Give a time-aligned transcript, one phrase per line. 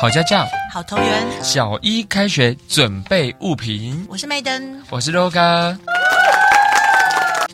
[0.00, 1.42] 好家教，好投缘。
[1.42, 5.76] 小一开学准备物品，我是麦登，我是 Loga。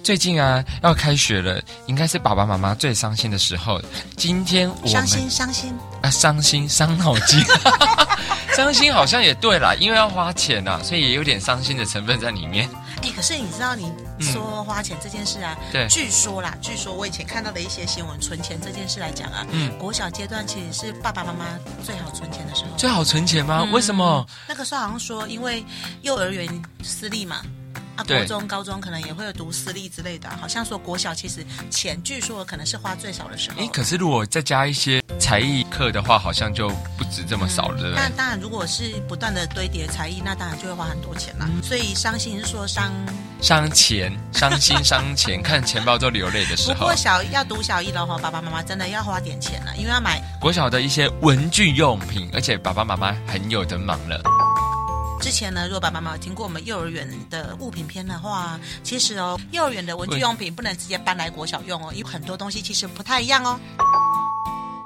[0.03, 3.81] 最近啊，要开学了，应该是爸爸妈妈最伤心的时候。
[4.19, 7.43] 今天我们伤心伤心啊，伤心伤脑筋，
[8.55, 12.69] 伤心好像也对啦，因为要花钱呐、啊，所以也有点伤心的成分在里面。
[13.05, 21.45] 哎，可是你知道，你说花钱这件事啊，嗯、对，据说啦，据说我以前看到的一些新闻，存钱这件事来讲啊，嗯，国小阶段其实是爸爸妈妈
[21.85, 22.71] 最好存钱的时候。
[22.79, 23.61] 最好存钱吗？
[23.67, 24.27] 嗯、为什么？
[24.49, 25.63] 那个时候好像说，因为
[26.01, 26.49] 幼儿园
[26.83, 27.43] 私立嘛。
[27.97, 33.63] 啊，国中、高中可能也会有读私立之类的，好像说国小其实钱，据说可能是花最少的时候。
[33.63, 36.73] 哎，可是如果再加一些才艺课的话，好像就
[37.15, 38.03] 不止这么少了，对不对？
[38.03, 41.47] 那当然，如果是不断的堆叠才艺，那当然就会花很多钱啦。
[41.49, 42.91] 嗯、所以伤心是说伤
[43.41, 46.81] 伤钱，伤心伤钱， 看钱包都流泪的时候。
[46.81, 54.21] 不过小要读小一了哈，爸爸妈妈真的要花点钱了，因为要买国小的一些文具用品，而且爸爸妈妈很有的忙了。
[55.21, 63.57] 之前呢，如果爸爸妈妈有听过我们幼儿园的物品篇的话，其实哦，幼儿园的文具用品不能直接搬来国小用哦，因为很多东西其实不太一样哦。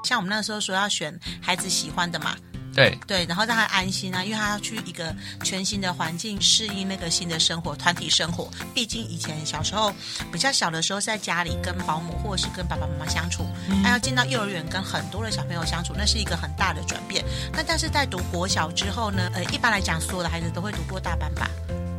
[0.09, 2.35] 像我们那时候说要选孩子喜欢的嘛。
[2.75, 8.49] 对对，然后让他安心啊，因为他要去一个全新的环境，适应那个新的生活，团体生活。
[8.73, 9.93] 毕竟以前小时候
[10.33, 13.45] 比较小的时候在家里跟保姆或者是跟爸爸妈妈相处，
[13.83, 17.23] 他、嗯、要进到幼儿园跟很多的小朋友相处，那是一个很大的转变。
[17.53, 21.51] 那但是在读国小之后呢，呃，一般来讲，所有的孩子都会读过大班吧？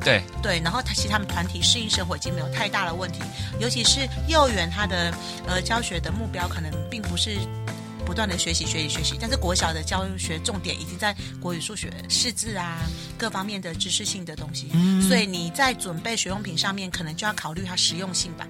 [0.01, 3.19] 对对，然后他其实他们团体适应生活已经没有太大的问题，
[3.59, 5.13] 尤其是幼儿园，他的
[5.45, 7.37] 呃教学的目标可能并不是。
[8.09, 9.15] 不断的学习，学习，学习。
[9.21, 12.79] 但是国小的教学重点已经在国语、数学、识字啊，
[13.19, 14.71] 各方面的知识性的东西。
[14.73, 18.47] 嗯，所以你在准备学用品上面，可能就要考虑它实用性吧。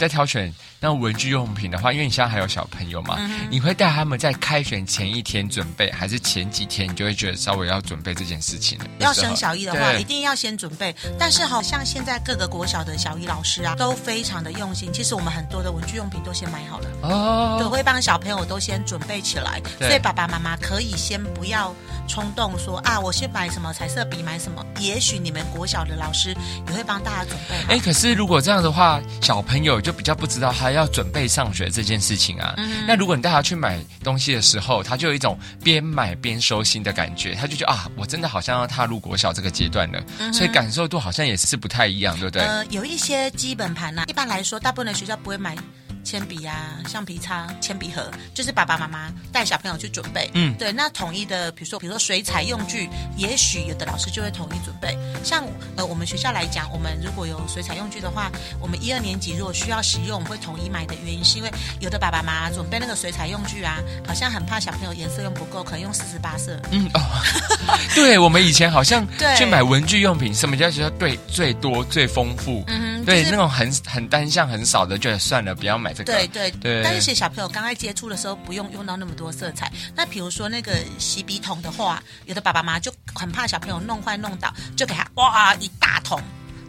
[0.00, 8.86] 在挑选那文具用品的话，因为你现在还有小朋友嘛，嗯、你会带他们在开学前一天准备，还是前几天你就会觉得稍微要准备这件事情呢？
[8.98, 10.96] 要升小一的话，一定要先准备。
[11.18, 14.90] 但是好像现在各个国小的小一老师啊，都非常的用心。
[14.92, 19.60] 其实我们很多的文具用品都先买好了哦，对，会帮小朋友都先准备起来。
[19.78, 21.74] 所以爸爸妈妈可以先不要
[22.10, 24.66] 冲动说啊，我先买什么彩色笔，买什么。
[24.80, 26.34] 也许你们国小的老师
[26.66, 27.76] 也会帮大家准备。
[27.76, 29.94] 哎，可是如果这样的话，小朋友就。
[30.00, 32.54] 比较不知道他要准备上学这件事情啊。
[32.56, 42.42] 嗯、那如果你带他去买东西的时候，他就有一种边买边收心的感觉，他就觉得啊，我真的好像要踏入国小这个阶段了，嗯、所以感受度好像也是不太一样，对不对？
[42.42, 45.54] 呃，有一些基本盘呢、啊，一般来说，大部分的学校不会买。
[46.02, 50.30] 铅笔啊，橡皮擦、铅笔盒，就是爸爸妈妈带小朋友去准备。
[50.34, 54.96] 嗯，对，那统一的，比如说，比如说水彩用具，也许有的老师就会统一准备。
[55.22, 55.44] 像
[55.76, 58.30] 呃，我们学校来讲，我们如果有水彩用具的话，
[58.60, 61.50] 我们一二年级如果需要使用，我们会统一买的原因是因为
[61.80, 66.58] 有的爸爸妈妈准备那个水彩用具啊，好像很怕小朋友颜色用不够，可能用四十八色。
[66.70, 67.00] 嗯哦，
[67.94, 69.06] 对，我们以前好像
[69.36, 72.64] 去买文具用品，什么叫做对最多最丰富？
[72.66, 76.12] 嗯哼，对，就是、那种很很单向很少的，就算了，不要买这个。
[76.12, 79.70] 对对对，但是其实小朋友刚开始接触的时候，不用用到那么多色彩。
[79.94, 86.20] 那比如说那个洗笔筒的话，有的爸爸妈妈就很怕小朋友弄坏弄倒，就给他哇一大桶。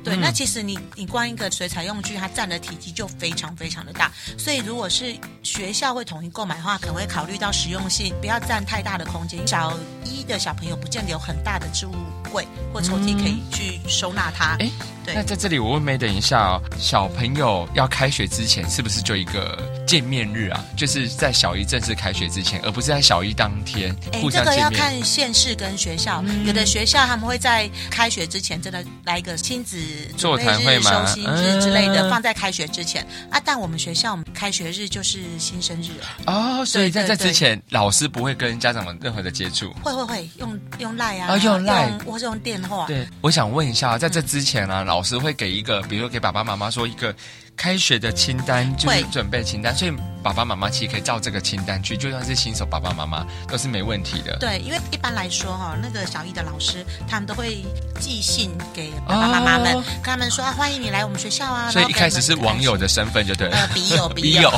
[0.03, 4.11] 对，那其实你你光一个水彩用具，它占的体积就非常非常的大。
[4.35, 9.47] 所以如果是学校会统一购买的话，可能会考虑到实用性，不要占太大的空间。
[9.47, 11.93] 小一的小朋友不见得有很大的置物
[12.31, 14.55] 柜或抽屉可以去收纳它。
[14.59, 20.63] 哎、嗯，那在这里我问梅等一下哦，小朋友要开学之前是不是就一个见面日啊？
[20.77, 24.55] 就是在小一正式开学之前，而不是在小一当天互相见面。
[24.55, 29.77] 这个要看县市跟学校，嗯、有的学校他们会在开学之前真的来一个亲子。
[30.17, 33.41] 座谈会嘛，休息日之类的，放在开学之前啊。
[33.43, 35.89] 但我们学校，我们开学日就是新生日
[36.25, 39.73] 哦，所以在这之前，老师不会跟家长们任何的接触。
[39.83, 42.85] 会会会，用用赖啊，啊用赖，或是用电话。
[42.87, 47.13] 对，我想问一下，在这之前啊，老师会给一个，比如说给爸爸妈妈说一个。
[47.61, 49.91] 开学的清单就是准备清单，所以
[50.23, 54.37] 爸爸妈妈其实可以照这个清单去，就算是新手爸爸妈妈都是没问题的。
[54.39, 57.63] 对，因为一般来说哈，那个小一的老师他们都会
[57.99, 61.69] 寄信给爸爸妈妈们，哦、跟他们说、啊、欢迎你来我们学校啊。
[61.69, 64.51] 所以一开始是网友的身份就对了，呃，笔友， 笔友，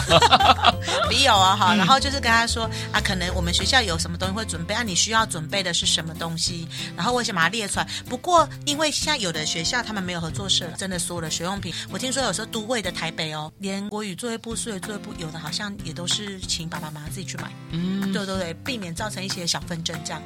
[1.09, 1.75] 笔友 啊哈。
[1.75, 2.63] 然后就是跟他说
[2.93, 7.87] 啊，可能我们学校有什么东西会准备啊，你需要准备的是什么东西，然后我先把它列出来。
[8.09, 12.93] 不过因为现在有的学校他们没有合作社，真的所有的学用品，我听说有时候都会的。
[12.93, 17.51] 台北哦，连国语作业部、数学作业部，有的好像也都是请爸爸妈妈自己去买。
[17.69, 19.95] 嗯，对对对，避免造成一些小纷争。
[20.03, 20.21] 这样，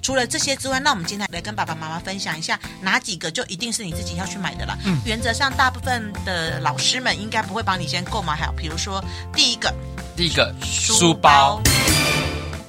[0.00, 4.76] 除了这些之外，那我们今天来跟爸爸妈妈分享一下，哪几个就一定是你自己要去买的了。
[4.86, 8.50] 嗯，原则上，大部分的老师们应该不会帮你先购买好。
[8.56, 9.04] 比如说，
[9.34, 9.72] 第一个，
[10.16, 11.60] 第一个书包。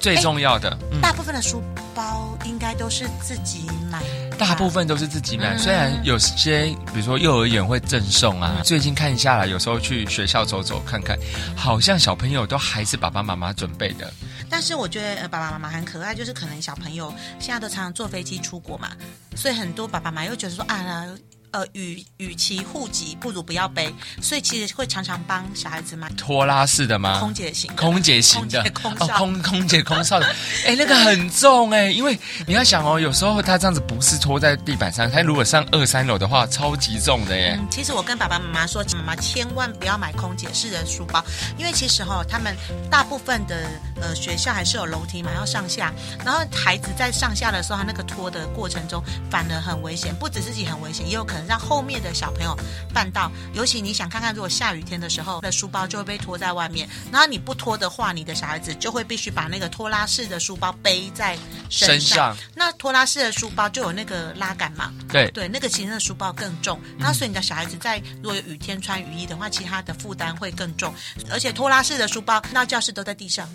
[0.00, 0.76] 最重要的。
[0.92, 1.62] 嗯、大部分的书
[1.94, 4.02] 包应该都是自己买，
[4.34, 5.54] 大部分都是自己买。
[5.54, 11.18] 嗯、虽然有些，比如说幼儿园会赠送啊，嗯、最近看下来，有时候去学校走走看看，
[11.56, 14.12] 好像小朋友都还是爸爸妈妈准备的。
[14.50, 18.90] 但是我觉得，呃，爸爸妈妈很可爱，就是可能小朋友现在都常常坐飞机出国嘛，
[19.34, 21.06] 所以很多爸爸妈妈又觉得说啊。
[21.54, 27.20] 呃，与与其户籍，不如不要背，所以其实会常常帮小孩子买拖拉式的吗？
[27.20, 30.26] 空姐型，空姐型的，空空，哦、空空姐空少的，
[30.66, 37.56] 哎，那个很重哎，因为你要想哦，有时候他这样子不是拖在地板上，他如果上二三楼的话，超级重的耶。
[37.56, 41.24] 嗯，其实我跟爸爸妈妈说，妈妈千万不要买空姐式的书包，
[41.56, 42.56] 因为其实哈、哦，他们
[42.90, 43.64] 大部分的
[44.02, 45.92] 呃学校还是有楼梯嘛，要上下，
[46.24, 52.34] 然后孩子在上下的时候，他那个拖的过程中反而很危险，不止自己很危险，也有可能让后面的小。
[52.34, 52.58] 朋友
[52.92, 56.88] 绊到，尤其你想看看，如果下雨天的时候，的书包就会被拖在外面。
[57.12, 61.38] 然后你不拖的话，你的小孩子就会必须把那个拖拉式的书包背在
[61.70, 62.36] 身上。
[62.56, 64.92] 那拖拉式的书包就有那个拉杆嘛？
[65.08, 66.80] 对对，那个其实那书包更重。
[66.98, 70.92] 那所以你的小孩子在如果有雨天穿雨衣的话，其他的负担会更重。
[71.30, 73.48] 而且拖拉式的书包，那教室都在地上。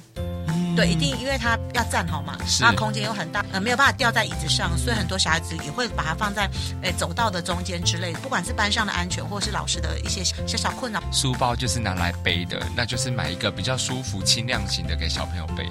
[0.79, 6.49] 对，一定，因为他要站好嘛，那空间又很大，呃，没有办法吊在椅子上，所以很多小孩子也会把它放在，
[6.83, 8.19] 诶，走道的中间之类的。
[8.19, 11.03] 不管是班上的安全，或是老师的一些小小困扰。
[11.11, 15.67] 书包就是拿来背的，那就是买一个比较舒服、轻量型的给小朋友背。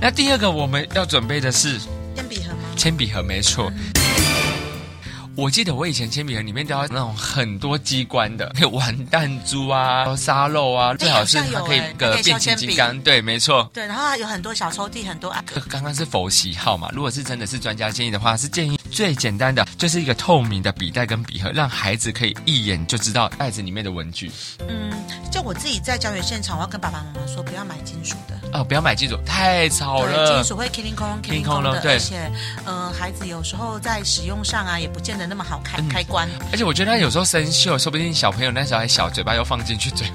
[0.00, 1.80] 那第二个我们要准备的是
[2.14, 2.68] 铅笔盒吗？
[2.76, 3.68] 铅笔盒没错。
[3.74, 4.17] 嗯
[5.38, 13.00] 我记得我以前铅笔盒里面都要那种很多机关的，可 以玩弹珠啊、沙漏啊，最好是它可以个变形金刚。
[13.02, 13.70] 对，没错。
[13.72, 15.40] 对，然后有很多小抽屉，很多啊。
[15.70, 16.90] 刚刚是否喜好嘛？
[16.92, 24.32] 如果是真的是专家建议的话，是建议最简单的就是一个透明的笔袋跟笔盒，让孩子可以一眼就知道袋子里面的文具。
[24.68, 24.90] 嗯，
[25.30, 28.37] 就我自己在教学现场，我要跟爸爸妈妈说，不要买金属的。
[28.52, 30.26] 哦，不要买金属，太吵了。
[30.26, 32.30] 金属会 killing 空，killing 空的，而且，
[32.64, 36.28] 呃，孩子有时候在使用上啊，也不见得那么好开、嗯、开关。
[36.50, 40.06] 而且我觉得他有时候生锈，说不定小朋友那时候还小，嘴巴又放进去嘴。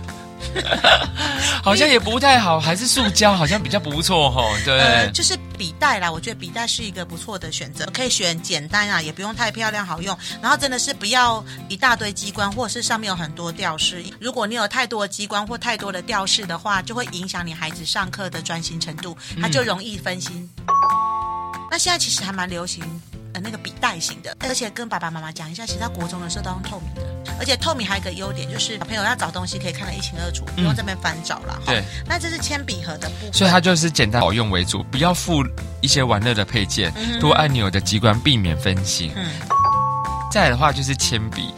[1.64, 4.56] 好像也不太好，还是塑胶好像比较不错哦。
[4.66, 10.18] 对，呃，就是笔袋啦，我觉得笔袋是一个不错的选择，可以选简单啊，也不用太漂亮，好用。
[10.42, 14.04] 然后真的是不要一大堆机关，或者是上面有很多吊饰。
[14.20, 20.50] 如果你有太多的机关或太多的吊饰的话，就会影响你孩子上课的专心程度，他就容易分心。
[20.58, 20.74] 嗯、
[21.72, 22.84] 那现在其实还蛮流行。
[23.34, 27.02] 呃，那个笔袋型的，而且跟爸爸妈妈讲一下，其实他国中的时候都用透明的，
[27.39, 31.59] 而且透明还有一个优点，就是小朋友要找东西可以看得一清二楚，不用这边翻找了。
[31.62, 35.44] 嗯、对，那这是铅笔盒的部分，所以它就是简单好用为主，不要附
[35.81, 39.12] 一些玩乐的配件，多按钮的机关，避免分心。
[39.15, 39.25] 嗯，
[40.31, 41.53] 再来的话就是铅笔，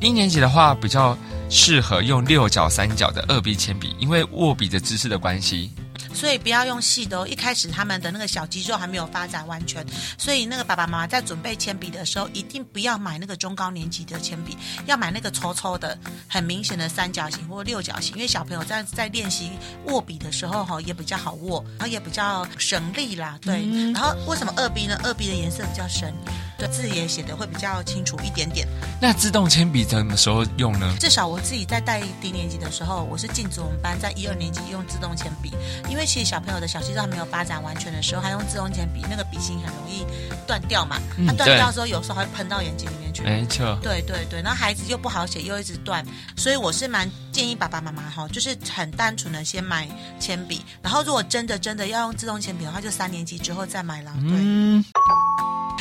[0.00, 1.16] 一年级的话比较
[1.48, 5.70] 适合用六角、三角的二 B 铅笔，因为握笔的姿势的关系。
[6.14, 9.84] 所以不要用细的哦，一开始他们的那个小肌肉还没有发展完全，
[10.16, 14.56] 所以那个爸爸妈妈在准备铅笔的时候，一定不要买那个中高年级的铅笔，
[14.86, 19.50] 要买那个粗粗的、很明显的三角形或六角形，因为小朋友在在练习
[19.86, 23.36] 握笔的时候哈，也比较好握，然后也比较省力啦。
[23.42, 24.96] 对，嗯、然后为什么二 B 呢？
[25.02, 26.14] 二 B 的颜色比较深，
[26.56, 28.68] 对，字也写的会比较清楚一点点。
[29.00, 30.96] 那自动铅笔什么时候用呢？
[31.00, 35.50] 至少我自己在带低年级的时候，我是禁止我们班在一二年级用自动铅笔，
[35.90, 36.03] 因为。
[36.06, 40.04] 其实小朋友的小肌肉还没有发展完全的时候，他用自动铅笔，那个笔芯很容易
[40.46, 40.96] 断掉嘛。
[41.26, 43.22] 他断掉的时候，有时候还会喷到眼睛里面去。
[43.22, 43.78] 没错。
[43.82, 46.04] 对对对，然后孩子又不好写，又一直断，
[46.36, 54.12] 所以我是蛮建议爸爸妈妈哈，就是很单纯的先买铅笔，然后如果真的真的要用自动铅笔的话，就三年级之后再买了。
[54.22, 54.32] 对。
[54.32, 54.84] 嗯。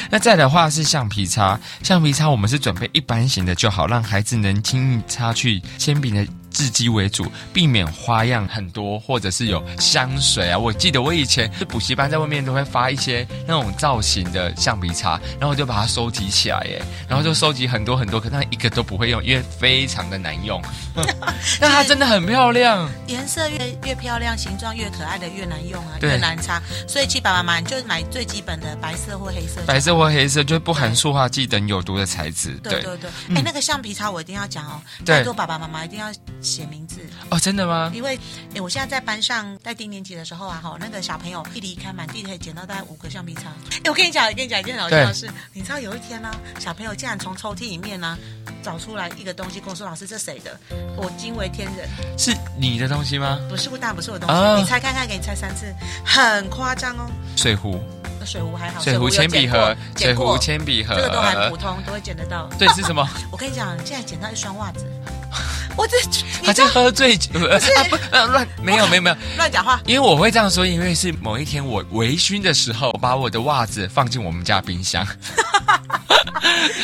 [0.09, 6.27] 那再的话是橡皮擦，橡皮擦我们是准备一般型的就好，让孩子能轻易擦去铅笔的。
[6.53, 10.57] 字迹为主，避免花样很多，或者是有香水啊。
[10.57, 20.61] 我记得我以前是补习班，在外面都会发一些那种造型的橡皮擦，然后我就把它收集起来，耶，然后就收集很多很多，可是一个都不会用，因为非常的难用。
[21.59, 26.61] 但它真的很漂亮，颜色越越漂亮，形状越可爱的越难用啊，越难擦。
[26.87, 32.51] 所以去爸爸妈妈就买最基本的白色或黑色，白色或黑色就不含塑化剂等有毒的材质。
[32.63, 36.11] 对对对，哎，那个橡皮擦我一定要讲哦，拜托爸爸妈妈一定要。
[36.43, 37.89] 写名字哦，真的吗？
[37.93, 38.19] 因为
[38.53, 43.43] 哎，我现在在班上在低年级的时候啊，哈，那个小朋友一离开，满地可以捡到大概五个橡皮擦。
[43.83, 48.17] 哎，我跟你讲，我跟你讲一件好笑的事，你知道有一天呢、啊，小朋友竟然从抽屉里面呢、啊、
[48.61, 50.59] 找出来一个东西，跟我说：“老师，这谁的？”
[50.97, 51.89] 我惊为天人。
[52.17, 53.39] 是你的东西吗？
[53.49, 54.41] 不是，不但不是我的东西。
[54.41, 55.73] 哦、你猜看看，给你猜三次，
[56.05, 57.09] 很夸张哦。
[57.35, 57.81] 水壶。
[58.25, 62.47] 水壶还好，水壶铅笔盒，水壶铅笔盒，这个都还普通，都会捡得到。
[62.57, 63.05] 对，是什么？
[63.29, 64.85] 我跟你讲，现在捡到一双袜子。
[65.75, 65.97] 我这
[66.43, 67.97] 他在喝醉酒，不是 啊不
[68.31, 69.79] 乱没有没有没有乱讲话。
[69.85, 75.05] 因为我会这样说，因为是某一天我微醺的时候，把我的袜子放进我们家冰箱。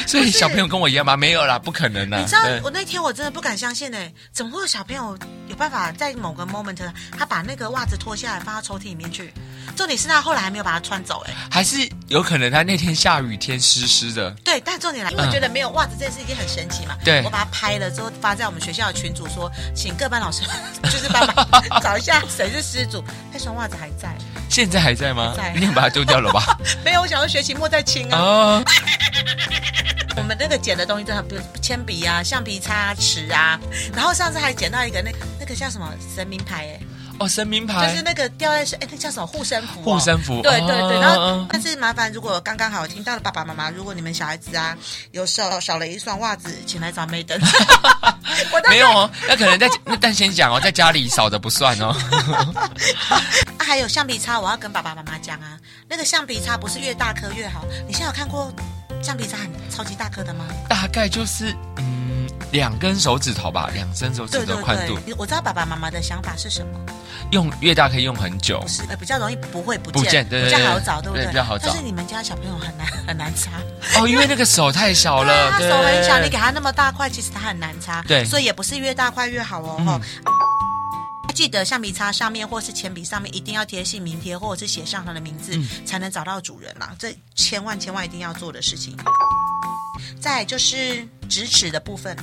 [0.07, 1.15] 所以小朋友跟我一样吗？
[1.15, 2.17] 没有啦，不可能的。
[2.19, 3.97] 你知道我那天我真的不敢相信呢，
[4.31, 5.17] 怎么会有小朋友
[5.47, 6.77] 有办法在某个 moment
[7.17, 9.33] 他把那个袜子脱下来放到抽屉里面去？
[9.75, 11.77] 重点是他后来还没有把它穿走，哎，还是
[12.07, 14.31] 有可能他那天下雨天湿湿的。
[14.43, 16.95] 对，但重点来，因为我觉得没有袜子这件事已经很神奇嘛。
[17.03, 20.43] 对，我把它拍了之后发在我们学校的群主，说请各班老师
[20.83, 21.47] 就是帮忙
[21.81, 24.15] 找一下谁是失主，那双袜子还在。
[24.49, 25.33] 现在还在吗？
[25.37, 25.53] 在。
[25.55, 26.57] 你把它丢掉了吧？
[26.83, 28.17] 没有，我想要学期末再清啊。
[28.17, 28.63] 哦。
[30.17, 33.59] 我们那个捡的东西真的，比如铅笔啊、橡皮擦、尺啊，
[33.95, 36.79] 然后上次还捡到一个那那个叫什么神明牌哎。
[37.19, 39.81] 哦，神明牌就是那个吊在身，哎，那叫什么护身符？
[39.81, 40.41] 护身符。
[40.41, 40.99] 对对对。
[40.99, 44.77] 然后，但是麻烦，如果刚刚好听到了爸爸妈妈，如果你们小孩子啊
[45.11, 47.39] 有少少了一双袜子，请来找 Madam。
[48.69, 51.95] 没有哦，那可能在那，但先讲哦，在家里少的不算哦。
[53.09, 53.21] 啊，
[53.59, 55.57] 还有橡皮擦，我要跟爸爸妈妈讲啊，
[55.87, 57.65] 那个橡皮擦不是越大颗越好。
[57.85, 58.51] 你现在有看过
[59.01, 60.45] 橡皮擦很超级大颗的吗？
[60.69, 61.98] 大概就是嗯
[62.51, 64.95] 两根手指头吧，两根手指头宽度。
[64.95, 66.79] 对对对，我知道爸爸妈妈的想法是什么。
[67.31, 71.25] 用越大可以用很久，是呃比较容易不会不见，不见对对对，比较好找，对不对？
[71.25, 71.67] 对，比较好找。
[71.67, 73.51] 但是你们家小朋友很难 很难擦
[73.99, 78.01] 哦，因为那个手太小了，他手很小，你给他那么大块，其实他很难擦。
[78.07, 79.75] 对，所以也不是越大块越好哦。
[79.79, 80.01] 嗯、
[81.35, 86.95] 记得橡皮擦上面或是铅笔上面一定要贴姓名贴，或者是写上他的名字，嗯、才能找到主人啦。
[86.97, 88.97] 这千万千万一定要做的事情。
[90.19, 92.17] 再就是直尺的部分。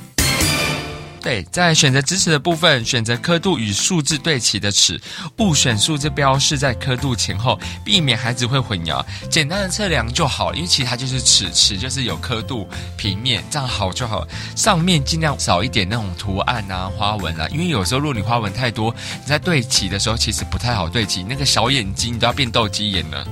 [1.21, 4.99] 对，在选择直尺的部分，选择刻度与数字对齐的尺，
[5.37, 9.03] 勿选数字标示在刻度前后，避免孩子会混淆。
[9.29, 14.25] 简单的测量就好，因为其他就是尺，尺就是有刻度平面，这样好就好。
[14.55, 23.27] 上面尽量少一点那种图案啊、花纹啊，因为有时候如果你花纹太多，你在对齐的时候其实不太好对齐，那个小眼睛都要变斗鸡眼了。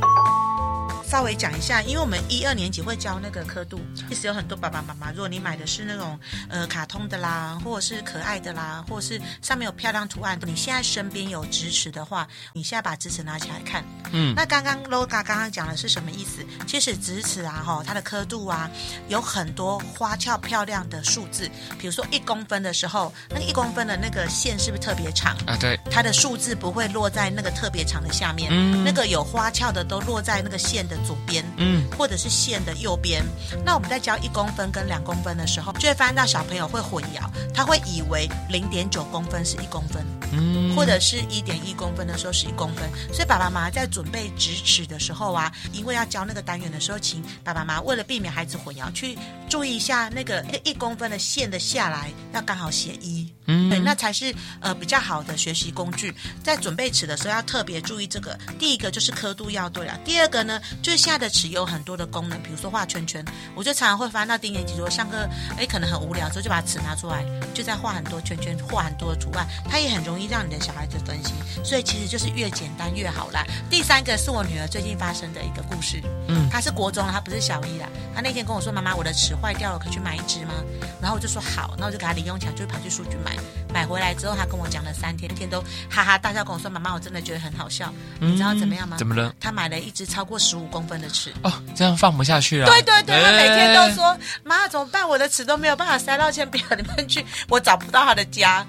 [1.07, 6.19] 稍微讲一下，因为我们一二年级会教那个刻度，其实有很多爸爸妈妈，如果你买的是那种
[6.49, 16.43] 呃卡通的啦，或者是可爱的啦，或者是上面有漂亮图案，你现在身边有直尺的话，你现在把直尺拿起来看，嗯，那刚刚 Loga 刚刚讲的是什么意思？
[16.67, 18.69] 其实直尺啊，哈，它的刻度啊，
[19.07, 21.47] 有很多花俏漂亮的数字，
[21.79, 25.55] 比如说一公分的时候，那个一公分的那个线是不是特别长啊？
[25.59, 30.94] 对，它的数字不会落在那个特别长的下面，嗯，那个有花俏的都落在那个线的。
[31.03, 33.23] 左边，嗯，或者是线的右边。
[33.65, 42.89] 那我们在教一公分跟两公分的时候，就会发现到小朋友会混淆，他会以为零点九公分是一公分，嗯，或者是一点一公分的时候是一公分。
[43.11, 49.17] 所以爸爸妈妈在准备直尺的时候啊，因为要教那个单元的时候，请爸爸妈妈为了避免孩子混淆，去
[49.49, 56.13] 注意一下那个一公分的线的下来要刚好写一，嗯，对，那才是呃比较好的学习工具。
[56.43, 58.37] 在准备尺的时候要特别注意这个。
[58.57, 60.95] 第一个就是刻度要对了，第二个呢就。
[61.05, 63.23] 现在的尺有很多的功能，比如说画圈圈，
[63.53, 67.23] 我就常常会翻到丁年级，说上课哎可能很无聊，之后就把尺拿出来，
[67.53, 73.45] 就在画很多圈圈，画很多的图案，它也很容易让你的小孩子分心，所以其实就是越简单越好啦。
[73.69, 77.87] 第三个是我女儿最近发生的一个故事，嗯，她是国中，她不是小一啦。
[78.15, 80.53] 她那天跟我说：“妈妈，我的尺坏掉了，可以去买一支吗？”
[81.01, 83.34] 然后我就说：“好。”那我就给她零用钱，就跑去书局买。
[83.73, 87.93] 买回来之后，他跟我讲了三天，天都哈哈大笑，跟我说：“妈妈，我真的觉得很好笑。
[88.19, 88.97] 嗯”你知道怎么样吗？
[88.97, 89.33] 怎么了？
[89.39, 92.65] 他买了一只超过十五公分的尺哦，这样放不下去了。
[92.67, 95.07] 对对对，他每天都说：“妈，怎么办？
[95.07, 98.65] 我的尺都没有办法塞到铅笔盒里面去，我找不到他的家。”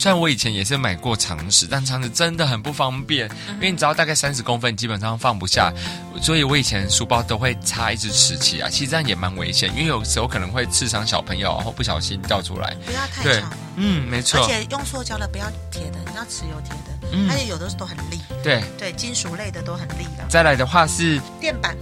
[0.00, 5.70] 虽然我以前也是买过长尺，但长尺真的很不方便，嗯、因为你知道大概三十公分基本上放不下，
[6.22, 12.74] 所以我以前书包都会插一支尺起啊，其实这样也蛮危险，因为有时候可能会刺伤小朋友，然后不小心掉出来。
[12.86, 14.40] 不要太长了，嗯，没错。
[14.40, 18.18] 而且用塑胶的不要铁的，你要瓷有铁的，嗯、而且有的都很利。
[18.42, 20.24] 对对，金属类的都很利的。
[20.30, 21.76] 再来的话是垫板。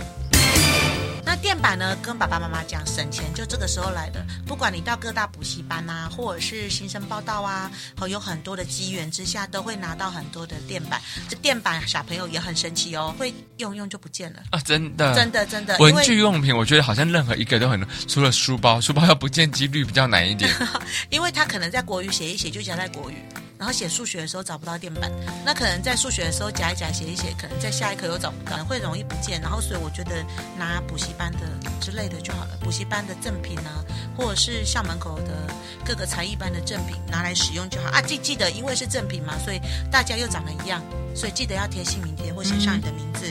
[1.39, 1.97] 那垫板呢？
[2.03, 4.27] 跟爸爸妈妈讲省钱，就这个时候来的。
[4.45, 11.01] 不管你到各大补习班啊，或者是新生报道啊，和有很多的机缘之下，都会拿到很多的电板。
[11.29, 14.59] 这电板小朋友也很神奇哦，会用用就不见了啊！
[14.65, 15.79] 真的，真的，真的。
[15.79, 20.51] 文具用品，我觉得好像任何一个都很，除了书包，书包要不见几率比较难一点，
[21.09, 23.15] 因为他可能在国语写一写就夹在国语。
[23.59, 25.11] 然后写数学的时候找不到垫板，
[25.45, 29.41] 那可能在数学的时候夹一夹写一写，可能在下一课又找不到，可能会容易不见。
[29.41, 30.25] 然后所以我觉得
[30.57, 31.41] 拿补习班的
[31.81, 33.85] 之类的就好了，补习班的赠品啊，
[34.17, 35.49] 或者是校门口的
[35.85, 38.01] 各个才艺班的赠品拿来使用就好啊。
[38.01, 40.83] 记记得，因为是赠品嘛，所以大家又长得一样，
[41.15, 43.27] 所以记得要贴姓名贴或写上你的名字。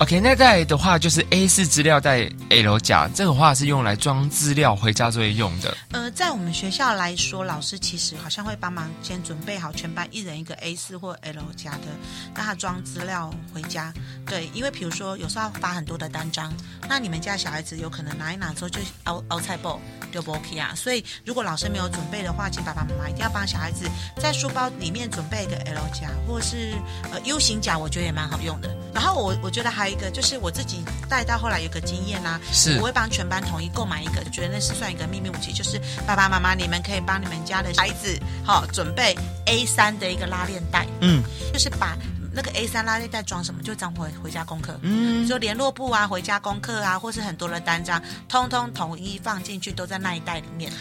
[0.00, 5.76] OK，那再的话就是 A4 资料袋 L 夹，这个话是用来装资料回家作业用的。
[5.92, 11.88] 呃，在我们学校来说，老师其实好像会帮忙先准备好全班一人一个 A4 或 L 夹的，
[12.34, 13.92] 让他装资料回家。
[14.24, 16.50] 对，因为比如说有时候要发很多的单张，
[16.88, 19.78] 那你们家小孩子有可能拿一拿之后就凹凹菜包
[20.10, 20.72] 就不 OK 啊。
[20.74, 23.84] 所以如果老师没有准备的话，请爸爸妈妈一定要帮小孩子
[24.16, 26.72] 在书包里面准备一个 L 夹，或者是
[27.12, 28.74] 呃 U 型夹，我觉得也蛮好用的。
[28.94, 32.76] 然后我我觉得还一个就是我自己带到后来有个经验啊，是。
[32.78, 39.16] 我会帮全班统一购买一个，就觉得那是算一个秘密武器，就是爸爸妈妈你们可以帮你们家的孩子好、哦、准备
[39.46, 41.96] A 三的一个拉链袋，嗯，就是把
[42.32, 50.72] 那个 A 三拉链袋装什么，就装回回家功课，嗯，就联络簿啊、回家功课啊，或是很多的单张，通通统一放进去，都在那一袋里面。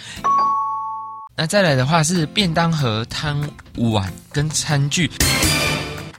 [1.36, 5.10] 那再来的话是便当盒、汤碗跟餐具。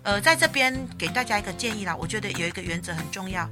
[0.03, 3.49] 呃，在这边给大家一个建议啦，我觉得有一个原则很重要，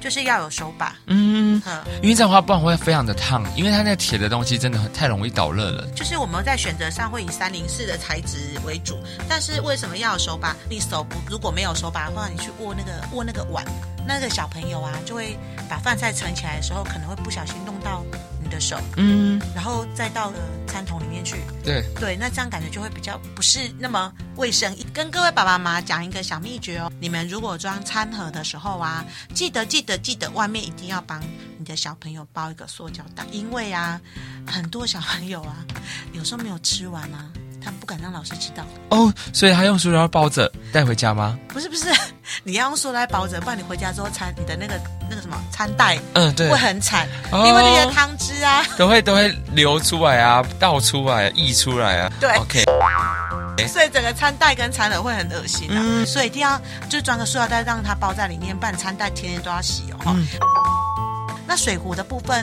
[0.00, 0.96] 就是要有手把。
[1.06, 1.60] 嗯，
[2.02, 5.86] 因为这样的话，不然会非常的烫，因为它那铁的东西真的太容易导热了。
[5.94, 10.56] 就是我们在选择上会以三零四的材质为主，但是为什么要有手把？
[10.68, 13.64] 你手不如果没有手把的话，你去握那个握那个碗，
[14.06, 15.38] 那个小朋友啊，就会
[15.68, 18.02] 把饭菜盛起来的时候，可能会不小心弄到
[18.42, 18.48] 你。
[18.50, 24.74] 的手，嗯，然后再到了餐桶里面去，对对，那这样感觉就会比较不是那么卫生。
[24.92, 31.20] 跟各位爸爸妈妈讲一个小秘诀哦，你们如果装餐盒的时候啊，记得记得记得外面一定要帮
[31.58, 34.00] 你的小朋友包一个塑胶袋，因为啊，
[34.46, 35.64] 很多小朋友啊，
[36.12, 37.30] 有时候没有吃完啊。
[37.62, 41.38] 他不敢让老师知道哦，所以他用塑料包着带回家吗？
[41.46, 41.92] 不是不是，
[42.44, 52.12] 你要用塑料包着，不然你回家之后餐你的那个那个什么餐袋，嗯对，会很惨，哦、因为那些汤汁啊都会都会流出来啊，倒出来溢出来啊。
[52.20, 52.64] 对，OK，
[53.68, 59.98] 所以整个餐袋跟餐盒会很恶心啊，嗯、所以一定要就装个塑料袋让它包在里面，不然餐袋天天都要洗哦。
[60.06, 60.26] 嗯、
[61.46, 62.42] 那水壶的部分。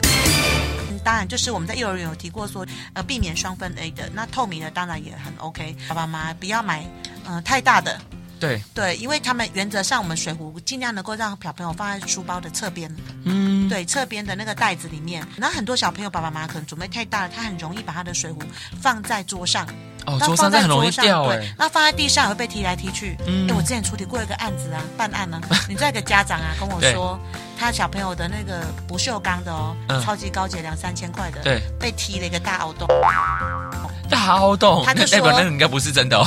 [1.04, 5.74] 当然，就是我们在幼儿园有提过说，呃，避免双分 A 的，那透明的当然也很 OK。
[5.88, 6.84] 爸爸妈妈不要买，
[7.42, 7.98] 太大的。
[8.40, 12.94] 对对，因为他们原则上，我们水壶尽量能够让小朋友放在书包的侧边。
[13.24, 15.26] 嗯，对，侧边的那个袋子里面。
[15.36, 18.40] 那很多小朋友爸爸妈妈可能准备太大了，他很容易把他的水壶
[18.80, 19.66] 放在桌上。
[20.08, 21.26] 哦，桌上很容易掉。
[21.26, 23.16] 对，那放在地上也会被踢来踢去。
[23.26, 25.40] 嗯，哎，我之前处理过一个案子啊，办案呢。
[25.68, 27.18] 你这个家长啊跟我说。
[27.60, 32.86] 他小朋友的那个不锈钢的哦，嗯、超级高级两三千块的，对，被踢了一个大凹洞。
[34.08, 36.24] 大凹洞，他就说那代表那个应该不是真的哦。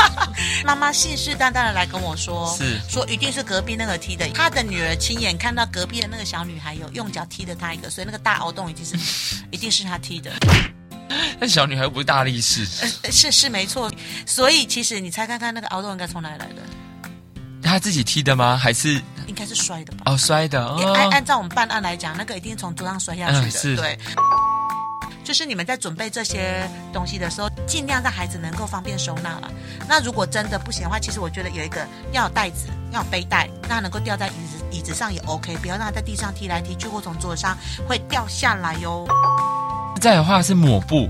[0.64, 4.26] 妈妈信誓旦旦的来跟我说，是说一定是隔壁那个踢的。
[4.30, 8.96] 他的女儿亲眼看到隔壁的那个小女孩有用脚踢了他一个，所以那个大凹洞一定是
[9.52, 10.30] 一定是他踢的。
[11.42, 12.64] 那小女孩又不是大力士，
[13.02, 13.90] 呃、是是没错。
[14.24, 16.62] 所以其实你猜看看那个凹洞应该从哪里来的？
[17.64, 18.56] 他自己踢的吗？
[18.56, 18.94] 还是
[19.26, 20.02] 应该是摔的吧？
[20.06, 20.64] 哦，摔的。
[20.64, 23.48] 哦、按按照我们办案来讲，那个一定从桌上摔下去的。
[23.48, 23.98] 嗯、是对，
[25.24, 29.50] 就是你们在准备这些东西的时候，尽量让孩子能够方便收纳了。
[29.88, 39.04] 那如果真的不行的话，其实我觉得有一个要有袋子，要有背带，让它能够吊在椅子椅子上也 OK，不要让它在地上踢来踢去或从桌子上会掉下来哟。
[40.02, 41.08] 再的话是抹布，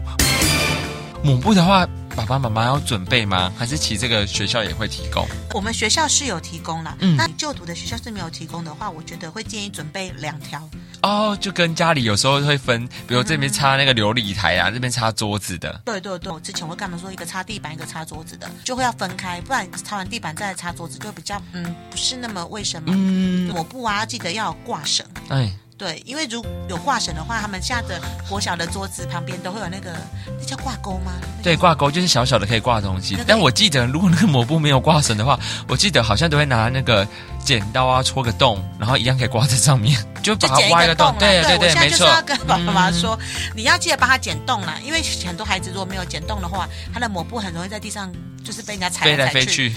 [1.25, 1.89] 抹布的话。
[2.15, 3.51] 爸爸妈妈要准备吗？
[3.57, 5.27] 还是其实这个学校也会提供？
[5.55, 6.95] 我们学校是有提供了。
[7.01, 10.69] 嗯，那你就读的学校是没有提供的话，我觉得会建议准备两条。
[11.01, 15.81] 哦，就跟家里有时候会分，比如这边擦那个琉璃台啊，嗯、这边擦桌子的。
[15.87, 22.93] 对对对，我之前会干嘛说一个擦地板，一个擦桌子的，就会要分开，不然擦完地板再来擦桌子就会比较嗯不是那么卫生嘛。
[22.95, 25.07] 嗯，抹布啊，记得要有挂绳。
[25.31, 25.51] 哎。
[25.83, 29.93] 对，因为如有挂绳的话，他们下的国小的桌子旁边都会有那个，
[30.39, 31.11] 那叫挂钩吗？
[31.43, 33.19] 对，挂钩就是小小的可以挂东西。
[33.27, 37.05] 但我记得，如果那个抹布没有挂绳的话，我记得好像都会拿那个
[37.45, 41.13] 剪刀啊戳个洞，然后一样可以挂在上面，就把它挖一个洞。
[41.19, 41.91] 对对对，没错。
[41.91, 43.19] 我现在就是要跟爸爸妈妈说，
[43.53, 48.09] 你要记得帮他剪洞啦，因为很多孩子如果没有剪洞的话，他的抹布很容易在地上
[48.45, 49.75] 就是被人家踩来踩去。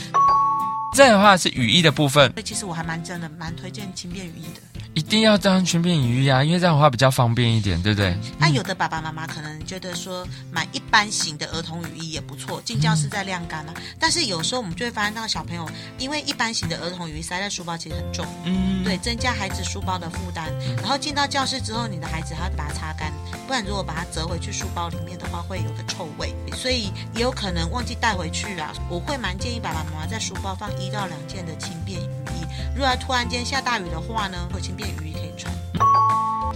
[0.96, 1.12] 飞来飞去。
[1.12, 4.62] 再的话是雨衣的部分，所以其实我还蛮真的蛮推荐轻便雨衣的。
[4.96, 8.16] 一定要当轻便雨衣啊，因为这样的话比较方便一点，对不对？
[8.40, 13.74] 那、有的爸爸妈妈可能觉得说买一般型的儿童雨衣也不错，进教室再晾干了。
[13.76, 20.50] 嗯、但是有时候我们就会发现到小朋友，因为一般型的儿童雨衣塞在书包其实很重，嗯，对，增加孩子书包的负担。
[20.66, 23.12] 嗯、然后进到教室之后，你的孩子还要把它擦干，
[23.48, 28.72] 不然如果把它折回去书包里面的话，会有个臭味，所以也有可能忘记带回去啊。
[28.90, 32.46] 我会蛮建议爸爸妈妈在书包放一一到两件的轻便雨衣，
[32.76, 35.52] 如果突然间下大雨的话呢，会轻便雨衣可以穿。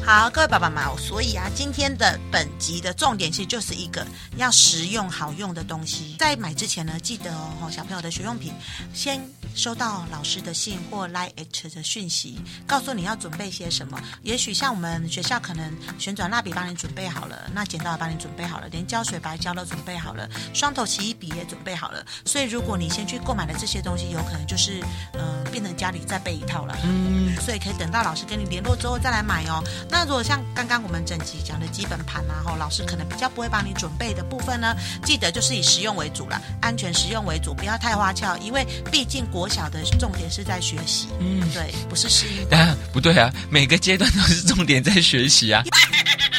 [0.06, 4.06] 好，各位爸爸妈妈，所以啊，今天的本集的重点其实就是一个
[4.38, 6.16] 要实用好用的东西。
[6.20, 8.54] 在买之前呢，记得哦，小朋友的学用品，
[8.94, 9.20] 先
[9.56, 11.32] 收到老师的信或 Line
[11.74, 14.02] 的讯息，告诉你要准备些什么。
[14.24, 22.06] 也许像我们学校可能旋转蜡笔帮你准备好了，那剪刀也帮你准备好了，连胶水、白胶都准备好了，双头奇异笔也准备好了。
[22.26, 24.82] 所以如果你先去购买了这些东西，有可能就是
[25.14, 26.78] 呃，变成家里再备一套了。
[26.84, 29.64] 嗯，所以可以等到老师跟你联络之后再来买哦。
[29.90, 42.48] 那如果像刚刚我们整集讲的基本盘啊，后老师可能比较不会帮你准备的部分呢，记得就是以实用为主了，安全实用为主，不要太花俏，因为毕竟国小的重点是在学习，嗯，对，不是适应。
[42.58, 45.64] 啊，不对啊，每个阶段都是重点在学习啊。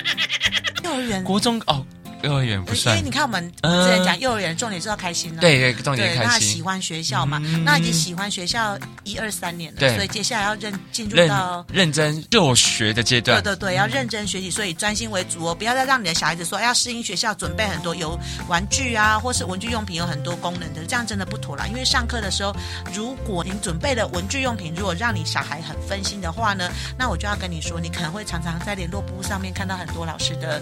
[0.84, 1.86] 幼儿园、国中哦。
[2.22, 5.40] 幼儿园不算，因为你看我们之前讲幼儿园重点是要开心了。
[5.40, 6.24] 对对，重点开心。
[6.24, 7.38] 那喜欢学校嘛？
[7.64, 13.42] 那已经喜欢学校一二三年了，所以接下来要认进入到认真就学的阶段。
[13.42, 21.66] 对对对，要认真学习，所以专心为主哦，不要再让你的小孩子说要适应学校，准备很多有玩具啊，或是文具用品有很多功能的，这样真的不妥啦。
[21.66, 22.54] 因为上课的时候，
[22.94, 30.60] 如果你准备的文具用品如果让你小孩很分心的话呢，那我就要跟你说，你可能会常常在联络簿上面看到很多老师的。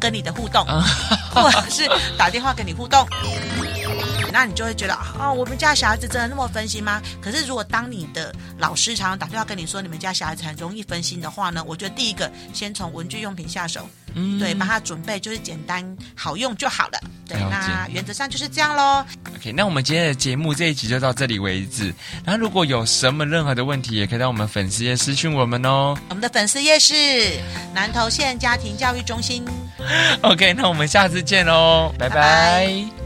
[0.00, 0.64] 跟你的互动，
[1.34, 3.06] 或者是打电话跟你互动，
[4.32, 7.00] 那你就会觉得啊、哦，我们家小孩子真的那么分心吗？
[7.20, 13.88] 可是如果当你的老师常常打电话跟你说你们家小孩子很容易分心的话呢，我觉得第一个先从文具用品下手。
[14.16, 16.98] 嗯，对，帮他准备就是简单好用就好了。
[17.28, 19.04] 对，那原则上就是这样喽。
[19.36, 21.94] OK，那我们今天的节目这一集就到这里为止。
[22.24, 25.96] 然后如果有什么任何的问题，也可以到我们粉丝页私讯我们哦。
[26.08, 26.94] 我们的粉丝页是
[27.74, 29.44] 南投县家庭教育中心。
[30.22, 32.14] OK，那我们下次见喽，拜拜。
[32.14, 33.05] 拜拜。